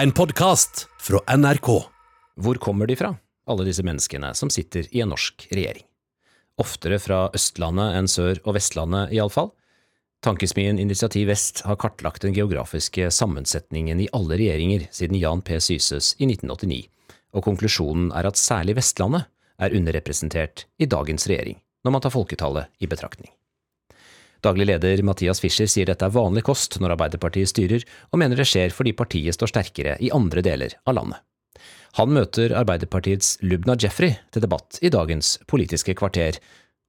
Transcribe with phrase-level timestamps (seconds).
[0.00, 1.66] En podkast fra NRK.
[2.40, 3.10] Hvor kommer de fra,
[3.44, 5.84] alle disse menneskene som sitter i en norsk regjering?
[6.56, 9.50] Oftere fra Østlandet enn Sør- og Vestlandet, iallfall.
[10.24, 15.60] Tankesmien Initiativ Vest har kartlagt den geografiske sammensetningen i alle regjeringer siden Jan P.
[15.60, 16.80] Syses i 1989,
[17.36, 19.28] og konklusjonen er at særlig Vestlandet
[19.60, 23.34] er underrepresentert i dagens regjering, når man tar folketallet i betraktning.
[24.44, 28.48] Daglig leder Mathias Fischer sier dette er vanlig kost når Arbeiderpartiet styrer, og mener det
[28.48, 31.20] skjer fordi partiet står sterkere i andre deler av landet.
[31.98, 36.38] Han møter Arbeiderpartiets Lubna Jeffrey til debatt i dagens Politiske kvarter,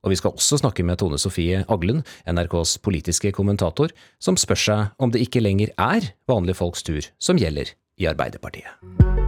[0.02, 5.02] og vi skal også snakke med Tone Sofie Aglen, NRKs politiske kommentator, som spør seg
[5.02, 9.20] om det ikke lenger er vanlige folks tur som gjelder i Arbeiderpartiet.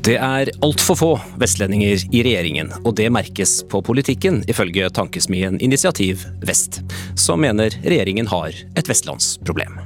[0.00, 6.24] Det er altfor få vestlendinger i regjeringen, og det merkes på politikken, ifølge tankesmien Initiativ
[6.40, 6.78] Vest,
[7.20, 9.76] som mener regjeringen har et vestlandsproblem.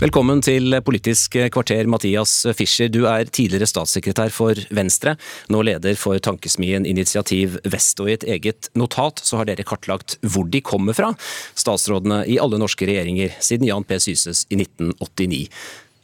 [0.00, 2.88] Velkommen til Politisk kvarter, Mathias Fischer.
[2.92, 5.18] Du er tidligere statssekretær for Venstre,
[5.52, 8.00] nå leder for tankesmien Initiativ Vest.
[8.00, 11.12] Og i et eget notat så har dere kartlagt hvor de kommer fra,
[11.56, 14.00] statsrådene i alle norske regjeringer siden Jan P.
[14.00, 15.48] Syses i 1989.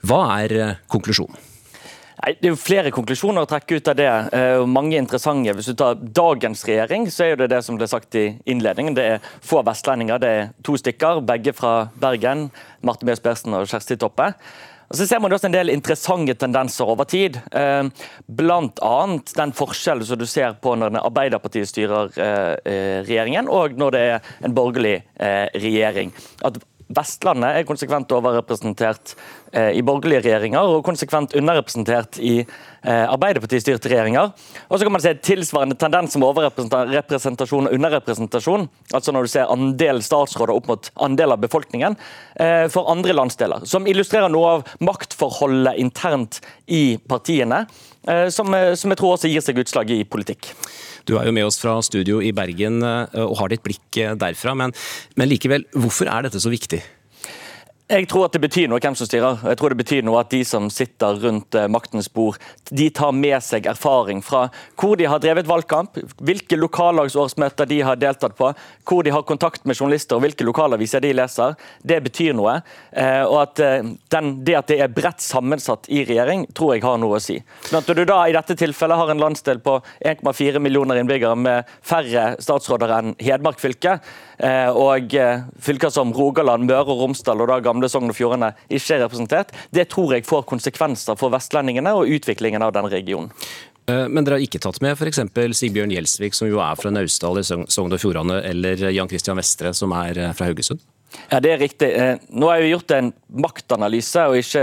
[0.06, 1.48] Hva er eh, konklusjonen?
[2.22, 4.10] Nei, Det er jo flere konklusjoner å trekke ut av det.
[4.38, 5.54] Eh, mange interessante.
[5.58, 8.94] Hvis du tar dagens regjering, så er det det som ble sagt i innledningen.
[8.98, 10.22] Det er få vestlendinger.
[10.22, 12.50] Det er to stykker, begge fra Bergen.
[12.82, 14.32] Marte Mjøs Persen og Kjersti Toppe.
[14.92, 17.38] Og så ser man også en del interessante tendenser over tid.
[17.48, 17.86] Bl.a.
[18.28, 23.96] blant annet den forskjellen som du ser på når Arbeiderpartiet styrer eh, regjeringen, og når
[23.96, 26.12] det er en borgerlig eh, regjering.
[26.44, 26.60] At
[26.92, 34.32] Vestlandet er konsekvent overrepresentert eh, i borgerlige regjeringer og konsekvent underrepresentert i eh, Arbeiderparti-styrte regjeringer.
[34.68, 39.52] Og så kan man se tilsvarende tendens som overrepresentasjon og underrepresentasjon, altså når du ser
[39.52, 41.96] andel statsråder opp mot andel av befolkningen,
[42.40, 43.66] eh, for andre landsdeler.
[43.68, 47.66] Som illustrerer noe av maktforholdet internt i partiene,
[48.08, 50.54] eh, som, eh, som jeg tror også gir seg utslag i politikk.
[51.04, 54.14] Du er jo med oss fra studio i Bergen eh, og har ditt blikk eh,
[54.14, 54.74] derfra, men,
[55.16, 56.82] men likevel, hvorfor er dette så viktig?
[57.92, 59.42] Jeg tror at det betyr noe hvem som styrer.
[59.50, 62.38] Jeg tror det betyr noe at de som sitter rundt eh, maktens bord,
[62.72, 64.46] de tar med seg erfaring fra
[64.80, 68.48] hvor de har drevet valgkamp, hvilke lokallagsårsmøter de har deltatt på,
[68.88, 71.58] hvor de har kontakt med journalister og hvilke lokalaviser de leser.
[71.84, 72.54] Det betyr noe.
[72.96, 76.86] Eh, og at eh, den, det at det er bredt sammensatt i regjering, tror jeg
[76.88, 77.36] har noe å si.
[77.68, 81.76] Men at du da i dette tilfellet har en landsdel på 1,4 millioner innbyggere med
[81.84, 83.98] færre statsråder enn Hedmark fylke,
[84.42, 85.16] og
[85.62, 89.52] fylker som Rogaland, Møre og Romsdal og da gamle Sogn og Fjordane ikke er representert,
[89.70, 93.30] det tror jeg får konsekvenser for vestlendingene og utviklingen av den regionen.
[93.86, 95.22] Men dere har ikke tatt med f.eks.
[95.58, 99.74] Sigbjørn Gjelsvik, som jo er fra Naustdal i Sogn og Fjordane, eller Jan Christian Vestre,
[99.74, 100.82] som er fra Haugesund?
[101.30, 101.88] Ja, Det er riktig.
[101.96, 104.62] Eh, nå har jeg gjort en maktanalyse og ikke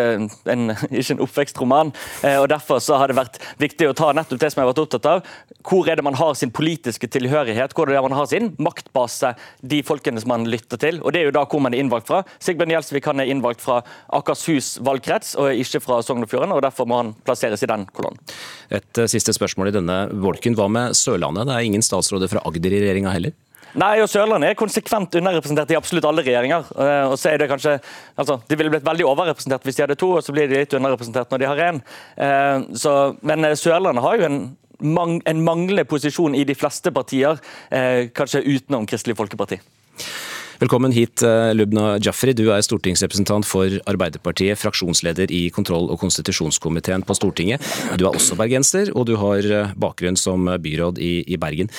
[0.53, 0.69] en,
[1.01, 1.93] ikke en oppvekstroman.
[2.23, 4.71] Eh, og Derfor så har det vært viktig å ta nettopp det som jeg har
[4.73, 5.33] vært opptatt av.
[5.65, 7.73] Hvor er det man har sin politiske tilhørighet?
[7.75, 9.33] Hvor er det man har sin maktbase?
[9.61, 11.01] De folkene som man lytter til.
[11.03, 12.23] Og Det er jo da hvor man er innvalgt fra.
[12.43, 13.81] Sigbjørn Gjelsvik er innvalgt fra
[14.15, 16.57] Akershus valgkrets og ikke fra Sogn og Fjordane.
[16.63, 18.21] Derfor må han plasseres i den kolonnen.
[18.69, 20.57] Et eh, siste spørsmål i denne bolken.
[20.57, 21.49] Hva med Sørlandet?
[21.49, 23.35] Det er ingen statsråder fra Agder i regjeringa heller?
[23.77, 26.71] Nei, og Sørlandet er konsekvent underrepresentert i absolutt alle regjeringer.
[26.73, 27.75] Eh, og så er det kanskje,
[28.17, 30.73] altså, De ville blitt veldig overrepresentert hvis de hadde to, og så blir de litt
[30.73, 31.83] underrepresentert når de har én.
[32.17, 34.39] Eh, men eh, Sørlandet har jo en,
[35.29, 37.37] en manglende posisjon i de fleste partier,
[38.15, 39.59] kanskje utenom Kristelig Folkeparti.
[40.59, 41.21] Velkommen hit,
[41.55, 42.33] Lubna Jafri.
[42.35, 47.63] Du er stortingsrepresentant for Arbeiderpartiet, fraksjonsleder i kontroll- og konstitusjonskomiteen på Stortinget.
[47.99, 51.71] Du er også bergenser, og du har bakgrunn som byråd i, i Bergen.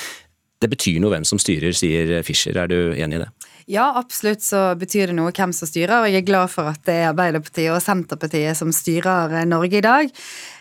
[0.61, 2.57] Det betyr noe hvem som styrer, sier Fischer.
[2.61, 3.31] Er du enig i det?
[3.71, 6.81] Ja, absolutt så betyr det noe hvem som styrer, og jeg er glad for at
[6.89, 10.11] det er Arbeiderpartiet og Senterpartiet som styrer Norge i dag.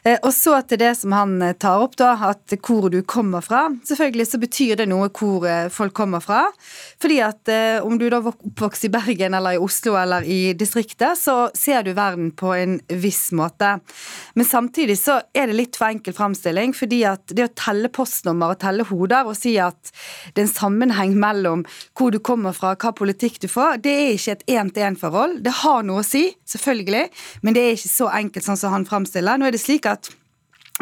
[0.04, 3.44] Eh, og så til det som han eh, tar opp, da, at hvor du kommer
[3.44, 3.66] fra.
[3.88, 6.46] Selvfølgelig så betyr det noe hvor eh, folk kommer fra.
[7.02, 7.52] Fordi at
[7.84, 11.94] om du da oppvokser i Bergen eller i Oslo eller i distriktet, så ser du
[11.98, 13.78] verden på en viss måte.
[14.38, 18.54] Men samtidig så er det litt for enkel framstilling, fordi at det å telle postnummer
[18.54, 19.94] og telle hoder og si at
[20.36, 21.66] det er en sammenheng mellom
[21.98, 25.40] hvor du kommer fra, hva politikk du får, det er ikke et én-til-én-forhold.
[25.46, 27.06] Det har noe å si, selvfølgelig,
[27.46, 29.40] men det er ikke så enkelt sånn som han framstiller.
[29.40, 30.12] Nå er det slik at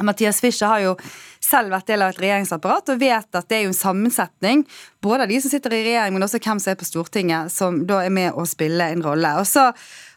[0.04, 0.96] Mathias Fischer har jo
[1.44, 4.64] selv vært del av et regjeringsapparat og vet at det er jo en sammensetning
[5.04, 7.80] både av de som sitter i regjering, men også hvem som er på Stortinget, som
[7.88, 9.32] da er med å spille en rolle.
[9.40, 9.70] Og så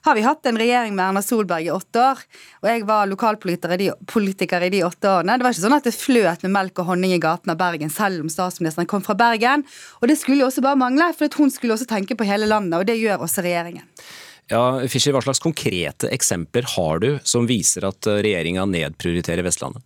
[0.06, 2.22] har vi hatt en regjering med Erna Solberg i åtte år,
[2.62, 5.36] og jeg var lokalpolitiker i de, i de åtte årene.
[5.36, 7.92] Det var ikke sånn at det fløt med melk og honning i gaten av Bergen,
[7.92, 9.66] selv om statsministeren kom fra Bergen.
[10.00, 12.80] Og det skulle jo også bare mangle, for hun skulle også tenke på hele landet,
[12.80, 13.86] og det gjør også regjeringen.
[14.50, 19.84] Ja, Fischer, Hva slags konkrete eksempler har du som viser at regjeringa nedprioriterer Vestlandet?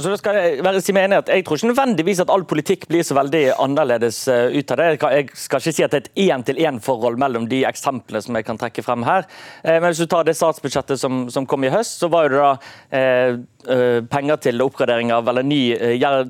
[0.00, 2.86] Så det skal jeg være si enig at jeg tror ikke nødvendigvis at all politikk
[2.90, 4.88] blir så veldig annerledes eh, ut av det.
[5.00, 8.60] Jeg skal ikke si at det er et én-til-én-forhold mellom de eksemplene som jeg kan
[8.60, 9.28] trekke frem her.
[9.62, 12.40] Eh, men hvis du tar det statsbudsjettet som, som kom i høst, så var det
[12.40, 12.52] da
[12.96, 15.74] eh, Eh, penger til oppgradering av eller ny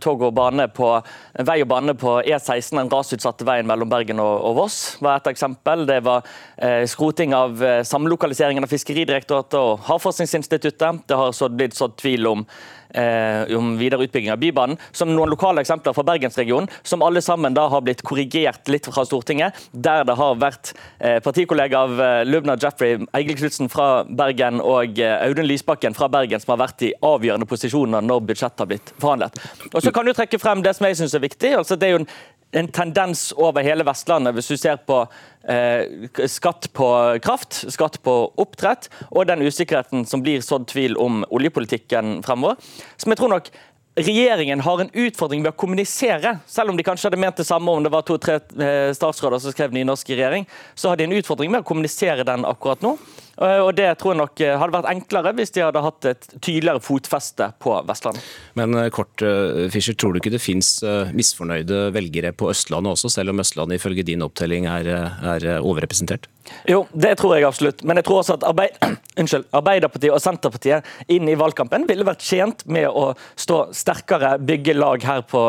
[0.03, 0.89] tog og bane på
[1.47, 5.31] vei og bane på E16, den rasutsatte veien mellom Bergen og, og Voss, var et
[5.31, 5.85] eksempel.
[5.87, 6.27] Det var
[6.59, 11.05] eh, skroting av samlokaliseringen av Fiskeridirektoratet og Havforskningsinstituttet.
[11.07, 12.45] Det har så, blitt sådd tvil om
[13.57, 17.67] om videre utbygging av Bybanen, som noen lokale eksempler fra bergensregionen, som alle sammen da
[17.71, 20.73] har blitt korrigert litt fra Stortinget, der det har vært
[21.25, 26.65] partikollega av Lubna Jeffrey, Eigil Knutsen fra Bergen og Audun Lysbakken fra Bergen som har
[26.65, 29.39] vært i avgjørende posisjoner når budsjettet har blitt forhandlet.
[29.73, 31.55] Og så kan du trekke frem det som jeg synes er viktig.
[31.63, 32.13] altså det er jo en
[32.52, 35.00] en tendens over hele Vestlandet, hvis du ser på
[35.49, 36.88] eh, skatt på
[37.23, 42.58] kraft, skatt på oppdrett, og den usikkerheten som blir sådd tvil om oljepolitikken fremover.
[42.99, 43.52] Som jeg tror nok
[44.00, 46.37] regjeringen har en utfordring ved å kommunisere.
[46.50, 49.55] Selv om de kanskje hadde ment det samme om det var to-tre eh, statsråder som
[49.55, 52.97] skrev nynorsk i regjering, så har de en utfordring med å kommunisere den akkurat nå.
[53.41, 56.27] Eh, og Det tror jeg nok eh, hadde vært enklere hvis de hadde hatt et
[56.39, 58.27] tydeligere fotfeste på Vestlandet.
[58.61, 59.25] Men eh, kort,
[59.73, 60.69] Fischer, tror du ikke det finnes
[61.17, 64.91] misfornøyde velgere på Østlandet også, selv om Østlandet ifølge din opptelling er,
[65.37, 66.29] er overrepresentert?
[66.69, 67.85] Jo, det tror jeg absolutt.
[67.87, 68.76] Men jeg tror også at Arbeid
[69.20, 74.76] Unnskyld, Arbeiderpartiet og Senterpartiet inn i valgkampen ville vært tjent med å stå sterkere, bygge
[74.79, 75.43] lag her på,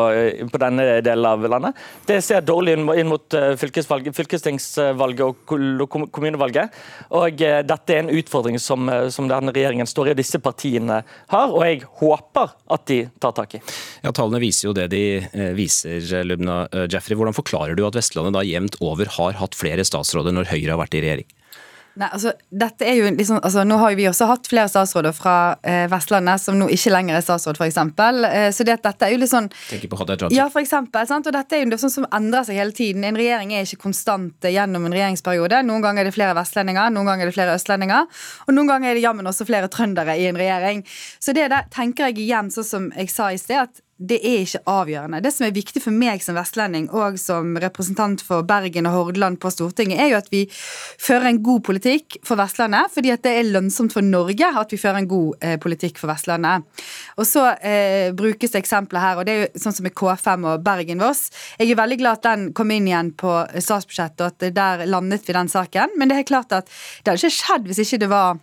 [0.52, 1.78] på denne delen av landet.
[2.08, 5.54] Det ser dårlig inn mot fylkestingsvalget og
[6.12, 6.74] kommunevalget.
[7.16, 10.38] Og dette dette er en utfordring som, eh, som, denne regjeringen står i, og disse
[10.42, 11.02] partiene
[11.32, 13.62] har, og jeg håper at de tar tak i.
[14.02, 17.16] Ja, Tallene viser jo det de eh, viser, Lubna eh, Jeffrey.
[17.18, 20.82] Hvordan forklarer du at Vestlandet da jevnt over har hatt flere statsråder når Høyre har
[20.82, 21.30] vært i regjering?
[21.92, 25.12] Nei, altså, dette er jo liksom, altså, Nå har jo vi også hatt flere statsråder
[25.12, 27.76] fra eh, Vestlandet som nå ikke lenger er statsråd, f.eks.
[27.76, 31.28] Eh, så det, dette er jo litt sånn Tenker på Hadia Ja, for eksempel, sant?
[31.28, 33.04] Og dette er jo sånn som endrer seg hele tiden.
[33.04, 35.60] En regjering er ikke konstant gjennom en regjeringsperiode.
[35.68, 38.24] Noen ganger er det flere vestlendinger, noen ganger er det flere østlendinger.
[38.46, 40.84] Og noen ganger er det jammen også flere trøndere i en regjering.
[41.20, 44.42] Så det der tenker jeg igjen, sånn som jeg sa i sted, at det er
[44.42, 45.20] ikke avgjørende.
[45.22, 49.38] Det som er viktig for meg som vestlending og som representant for Bergen og Hordaland
[49.42, 53.34] på Stortinget, er jo at vi fører en god politikk for Vestlandet, fordi at det
[53.38, 56.66] er lønnsomt for Norge at vi fører en god eh, politikk for Vestlandet.
[57.16, 60.48] Og så eh, brukes det eksempler her, og det er jo sånn som med K5
[60.52, 61.24] og Bergen-Voss.
[61.60, 65.28] Jeg er veldig glad at den kom inn igjen på statsbudsjettet, og at der landet
[65.28, 65.98] vi den saken.
[65.98, 68.40] Men det er klart at det hadde ikke skjedd hvis ikke det var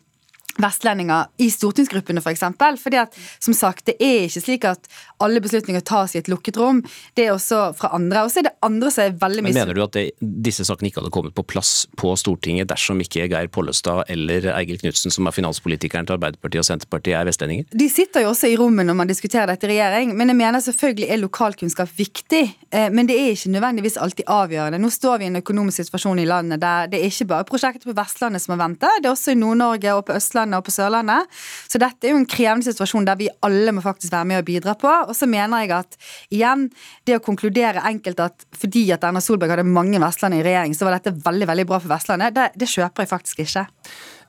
[0.61, 2.29] vestlendinger i stortingsgruppene, f.eks.
[2.29, 2.77] For eksempel.
[2.77, 4.89] fordi at, som sagt, det er ikke slik at
[5.23, 6.81] alle beslutninger tas i et lukket rom.
[7.17, 8.23] Det er også fra andre.
[8.23, 10.65] Og så er det andre som er veldig mye Men Mener du at det, disse
[10.67, 15.11] sakene ikke hadde kommet på plass på Stortinget dersom ikke Geir Pollestad eller Eigil Knutsen,
[15.11, 17.67] som er finanspolitikeren til Arbeiderpartiet og Senterpartiet, er vestlendinger?
[17.71, 20.63] De sitter jo også i rommet når man diskuterer dette i regjering, men jeg mener
[20.63, 22.44] selvfølgelig er lokalkunnskap viktig.
[22.71, 24.79] Eh, men det er ikke nødvendigvis alltid avgjørende.
[24.81, 27.89] Nå står vi i en økonomisk situasjon i landet der det er ikke bare prosjekter
[27.89, 30.66] på Vestlandet som må vente, det er også i Nord-Norge og på Østlandet Østlandet og
[30.66, 31.40] på Sørlandet.
[31.69, 34.48] Så dette er jo en krevende situasjon der vi alle må faktisk være med og
[34.48, 34.90] bidra på.
[35.10, 35.98] Og så mener jeg at
[36.31, 36.69] igjen,
[37.06, 40.88] det å konkludere enkelt at fordi at Erna Solberg hadde mange Vestlandet i regjering, så
[40.88, 43.66] var dette veldig veldig bra for Vestlandet, det, det kjøper jeg faktisk ikke.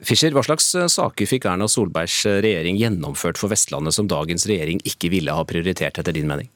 [0.06, 4.49] Fischer, hva slags eh, saker fikk Erna Solbergs eh, regjering gjennomført for Vestlandet som dagens
[4.49, 6.49] regjering ikke ville ha prioritert, etter din mening?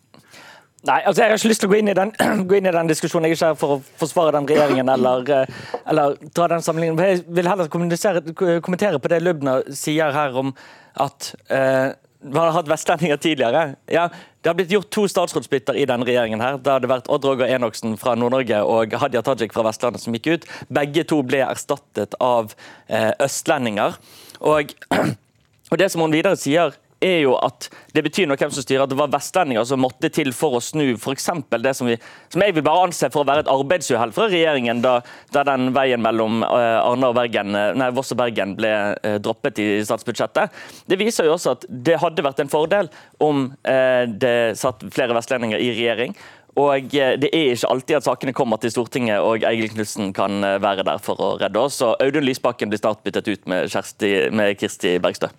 [0.85, 2.13] Nei, altså Jeg har ikke lyst til å gå inn i den,
[2.59, 3.31] inn i den diskusjonen.
[3.31, 7.01] Jeg er ikke her for å forsvare den regjeringen eller, eh, eller dra den sammenligningen.
[7.09, 10.53] Jeg vil heller kommentere på det Lubner sier her om
[11.01, 13.75] at eh, vi har hatt vestlendinger tidligere.
[13.93, 14.09] Ja,
[14.45, 16.41] Det har blitt gjort to statsrådsbytter i denne regjeringen.
[16.41, 16.59] her.
[16.61, 20.27] Det hadde vært Odd Roger Enoksen fra Nord-Norge og Hadia Tajik fra Vestlandet som gikk
[20.27, 20.45] ut.
[20.69, 22.53] Begge to ble erstattet av
[22.89, 23.97] eh, østlendinger.
[24.41, 24.75] Og,
[25.71, 28.85] og det som hun videre sier, er jo at det betyr noe hvem som styrer,
[28.85, 31.29] at det var vestlendinger som måtte til for å snu f.eks.
[31.63, 31.97] det som, vi,
[32.33, 34.97] som jeg vil bare anse for å være et arbeidsuhell fra regjeringen, da,
[35.35, 39.61] da, den veien mellom Arna og Bergen, eh, nei, Voss og Bergen ble uh, droppet
[39.63, 40.55] i statsbudsjettet.
[40.91, 42.91] Det viser jo også at det hadde vært en fordel
[43.23, 46.15] om det satt flere vestlendinger i regjering.
[46.61, 50.87] Og Det er ikke alltid at sakene kommer til Stortinget og Eigil Knutsen kan være
[50.87, 51.81] der for å redde oss.
[51.83, 55.33] Og Audun Lysbakken blir snart byttet ut med, Kjersti, med Kirsti Bergstø.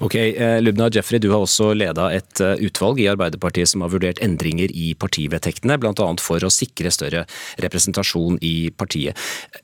[0.00, 3.94] Ok, eh, Lubna Jeffrey, du har også leda et eh, utvalg i Arbeiderpartiet som har
[3.94, 6.08] vurdert endringer i partivedtektene, bl.a.
[6.20, 7.22] for å sikre større
[7.64, 9.16] representasjon i partiet.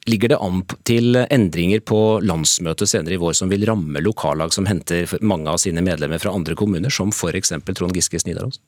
[0.09, 4.69] Ligger det an til endringer på landsmøtet senere i vår som vil ramme lokallag som
[4.71, 7.53] henter mange av sine medlemmer fra andre kommuner, som f.eks.
[7.77, 8.63] Trond Giske Nidaros?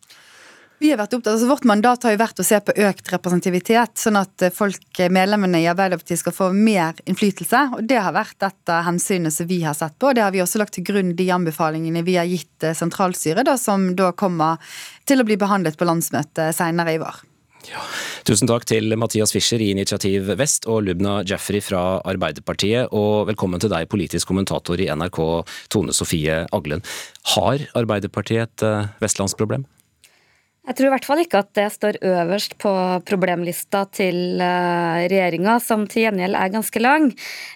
[0.82, 3.94] Vi har vært opptatt, altså Vårt mandat har jo vært å se på økt representativitet,
[4.00, 7.60] sånn at folk, medlemmene i Arbeiderpartiet skal få mer innflytelse.
[7.76, 10.10] og Det har vært et av hensynene som vi har sett på.
[10.10, 13.46] og Det har vi også lagt til grunn de anbefalingene vi har gitt eh, sentralstyret,
[13.46, 14.58] da, som da kommer
[15.06, 17.22] til å bli behandlet på landsmøtet senere i vår.
[17.70, 17.80] Ja.
[18.28, 22.92] Tusen takk til Mathias Fischer i Initiativ Vest og Lubna Jaffrey fra Arbeiderpartiet.
[22.92, 25.20] Og velkommen til deg, politisk kommentator i NRK,
[25.72, 26.84] Tone Sofie Aglen.
[27.36, 29.68] Har Arbeiderpartiet et eh, vestlandsproblem?
[30.64, 32.70] Jeg tror i hvert fall ikke at det står øverst på
[33.04, 37.10] problemlista til eh, regjeringa, som til gjengjeld er ganske lang.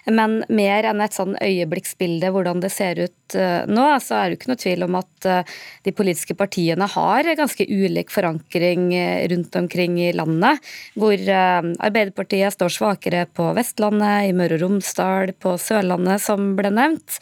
[0.05, 4.51] Men mer enn et sånn øyeblikksbilde hvordan det ser ut nå, så er det ikke
[4.51, 5.55] noe tvil om at eh,
[5.87, 8.89] de politiske partiene har ganske ulik forankring
[9.31, 10.63] rundt omkring i landet.
[10.99, 17.19] Hvor Arbeiderpartiet står svakere på Vestlandet, i Møre og Romsdal, på Sørlandet, som ble nevnt.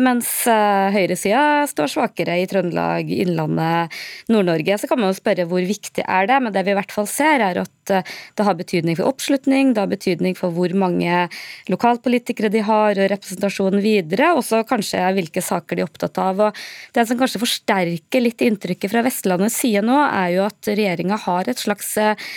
[0.00, 3.94] Mens høyresida står svakere i Trøndelag, Innlandet,
[4.32, 4.78] Nord-Norge.
[4.78, 7.08] Så kan man jo spørre hvor viktig er det, men det vi i hvert fall
[7.10, 11.26] ser er at eh, det har betydning for oppslutning, det har betydning for hvor mange
[11.70, 16.42] lokalpolitikere de har og representasjonen videre, og så kanskje hvilke saker de er opptatt av.
[16.48, 16.60] Og
[16.96, 21.50] det som kanskje forsterker litt inntrykket fra Vestlandets side nå, er jo at regjeringa har
[21.50, 22.28] et slags eh,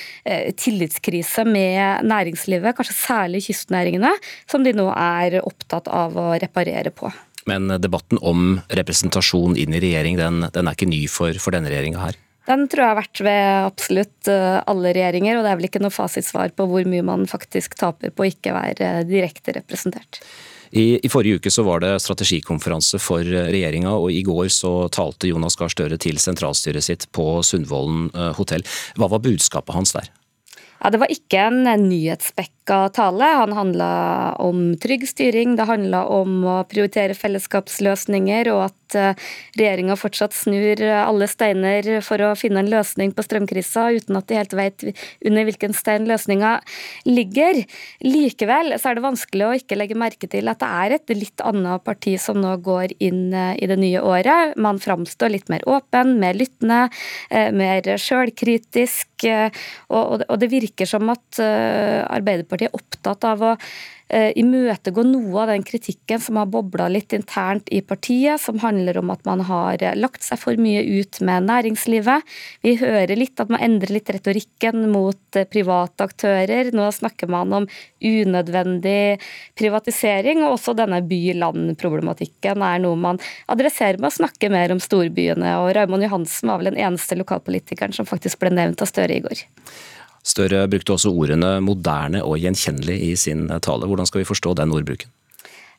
[0.58, 4.14] tillitskrise med næringslivet, kanskje særlig kystnæringene,
[4.52, 7.12] som de nå er opptatt av å reparere på.
[7.50, 11.72] Men debatten om representasjon inn i regjering, den, den er ikke ny for, for denne
[11.72, 12.20] regjeringa her?
[12.50, 15.82] Den tror jeg har vært ved absolutt eh, alle regjeringer, og det er vel ikke
[15.84, 20.24] noe fasitsvar på hvor mye man faktisk taper på å ikke være direkte representert.
[20.72, 25.28] I, I, forrige uke så var det strategikonferanse for regjeringa, og i går så talte
[25.28, 28.64] Jonas Gahr Støre til sentralstyret sitt på Sundvolden eh, hotell.
[28.96, 30.08] Hva var budskapet hans der?
[30.82, 31.68] Ja, Det var ikke en
[32.62, 33.24] nyhetsspekka tale.
[33.24, 39.16] Han handla om trygg styring, det handla om å prioritere fellesskapsløsninger, og at Eh,
[39.58, 44.28] regjeringa fortsatt snur eh, alle steiner for å finne en løsning på strømkrisa, uten at
[44.30, 44.86] de helt vet
[45.26, 46.58] under hvilken stein løsninga
[47.08, 47.62] ligger.
[48.06, 51.46] Likevel så er det vanskelig å ikke legge merke til at det er et litt
[51.46, 54.58] annet parti som nå går inn eh, i det nye året.
[54.62, 56.88] Man framstår litt mer åpen, mer lyttende,
[57.56, 59.26] mer sjølkritisk,
[59.92, 63.56] og det virker som at Arbeiderpartiet er opptatt av å
[64.12, 68.98] Eh, imøtegå noe av den kritikken som har bobla litt internt i partiet, som handler
[69.00, 72.34] om at man har eh, lagt seg for mye ut med næringslivet.
[72.66, 76.74] Vi hører litt at man endrer litt retorikken mot eh, private aktører.
[76.76, 77.70] Nå snakker man om
[78.04, 79.22] unødvendig
[79.56, 85.56] privatisering, og også denne by-land-problematikken er noe man adresserer med å snakke mer om storbyene.
[85.62, 89.24] og Raymond Johansen var vel den eneste lokalpolitikeren som faktisk ble nevnt av Støre i
[89.24, 89.48] går.
[90.22, 93.90] Støre brukte også ordene moderne og gjenkjennelig i sin tale.
[93.90, 95.10] Hvordan skal vi forstå den ordbruken?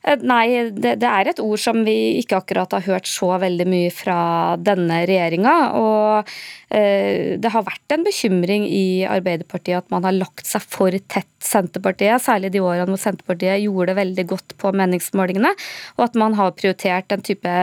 [0.03, 3.67] Eh, nei, det, det, er et ord som vi ikke akkurat har hørt så veldig
[3.71, 4.17] mye fra
[4.59, 5.55] denne regjeringa.
[5.79, 6.33] Og
[6.75, 11.32] eh, det har vært en bekymring i Arbeiderpartiet at man har lagt seg for tett
[11.43, 15.51] Senterpartiet, særlig de årene hvor Senterpartiet gjorde det veldig godt på meningsmålingene,
[15.97, 17.53] og at man har prioritert en type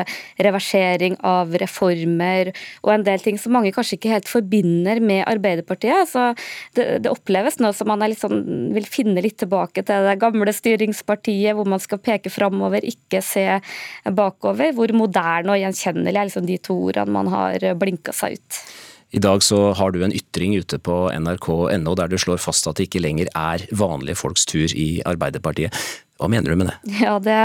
[0.40, 2.52] reversering av reformer
[2.84, 6.10] og en del ting som mange kanskje ikke helt forbinder med Arbeiderpartiet.
[6.10, 6.30] Så
[6.76, 11.54] det, det oppleves nå som man sånn, vil finne litt tilbake til det gamle styringspartiet,
[11.56, 13.46] hvor man skal peke framover, ikke se
[14.16, 14.74] bakover.
[14.76, 18.62] Hvor moderne og gjenkjennelig er liksom de to ordene man har blinka seg ut.
[19.10, 22.78] I dag så har du en ytring ute på nrk.no der du slår fast at
[22.78, 25.74] det ikke lenger er vanlige folks tur i Arbeiderpartiet.
[26.20, 26.76] Hva mener du med det?
[27.00, 27.38] Ja, Det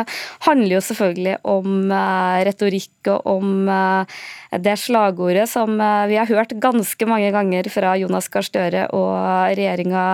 [0.46, 4.18] handler jo selvfølgelig om uh, retorikk og om uh,
[4.62, 9.16] det slagordet som uh, vi har hørt ganske mange ganger fra Jonas Gahr Støre og
[9.56, 10.06] regjeringa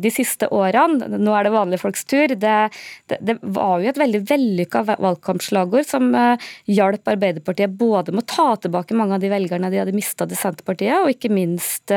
[0.00, 1.06] de siste årene.
[1.20, 2.32] Nå er det vanlige folks tur.
[2.32, 2.54] Det,
[3.06, 6.08] det, det var jo et veldig vellykka valgkampslagord som
[6.66, 10.40] hjalp Arbeiderpartiet både med å ta tilbake mange av de velgerne de hadde mista til
[10.40, 11.92] Senterpartiet, og ikke minst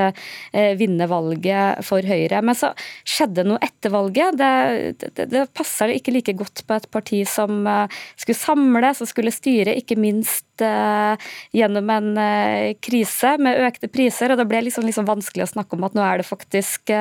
[0.53, 2.43] vinne valget for Høyre.
[2.45, 4.37] Men så skjedde noe etter valget.
[4.37, 9.09] det, det det passer ikke like godt på et parti som eh, skulle samle, som
[9.09, 14.31] skulle styre, ikke minst eh, gjennom en eh, krise med økte priser.
[14.31, 16.93] og Det ble liksom, liksom vanskelig å snakke om at nå er det faktisk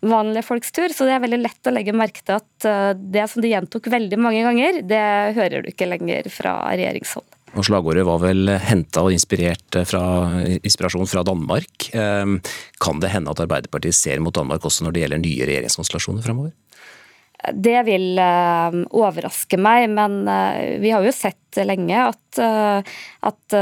[0.00, 0.92] vanlige folks tur.
[0.94, 4.18] Så det er veldig lett å legge merke til at det som de gjentok veldig
[4.20, 5.04] mange ganger, det
[5.38, 7.26] hører du ikke lenger fra regjeringshold.
[7.52, 10.02] Og Slagordet var vel henta og inspirert fra,
[10.56, 11.90] inspirasjon fra Danmark.
[11.92, 16.54] Kan det hende at Arbeiderpartiet ser mot Danmark også når det gjelder nye regjeringskonstellasjoner framover?
[17.50, 20.20] Det vil overraske meg, men
[20.78, 22.38] vi har jo sett lenge at,
[23.26, 23.56] at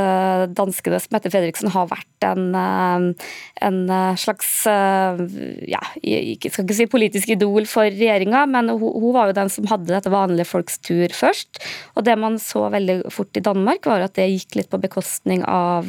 [1.00, 3.14] som heter Fredriksen har vært en,
[3.60, 3.78] en
[4.20, 9.36] slags ja, jeg skal ikke si politisk idol for regjeringa, men hun, hun, var jo
[9.40, 11.62] den som hadde dette vanlige folks tur først.
[11.96, 15.44] Og det man så veldig fort i Danmark, var at det gikk litt på bekostning
[15.48, 15.88] av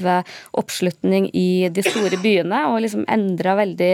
[0.58, 3.94] oppslutning i de store byene, og liksom endra veldig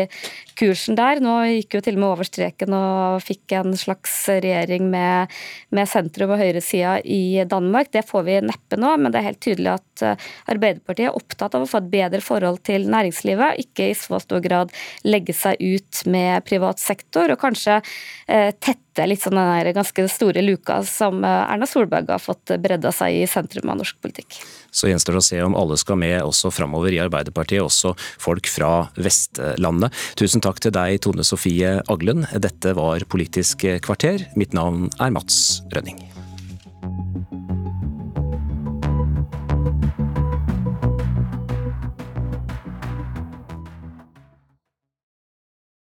[0.57, 1.21] kursen der.
[1.23, 5.33] Nå gikk jo til og med over streken og fikk en slags regjering med,
[5.75, 7.91] med sentrum og høyresida i Danmark.
[7.93, 11.57] Det får vi neppe nå, men det er helt tydelig at eh, Arbeiderpartiet er opptatt
[11.57, 14.73] av å få et bedre forhold til næringslivet, ikke i så stor grad
[15.07, 20.43] legge seg ut med privat sektor, og kanskje eh, tette litt sånn den ganske store
[20.43, 24.39] luka som eh, Erna Solberg har fått bredda seg i sentrum av norsk politikk.
[24.71, 28.49] Så gjenstår det å se om alle skal med også framover i Arbeiderpartiet, også folk
[28.51, 29.95] fra Vestlandet.
[30.19, 32.27] Tusen takk til deg, Tone Sofie Aglen.
[32.35, 34.27] Dette var Politisk kvarter.
[34.37, 36.01] Mitt navn er Mats Rønning.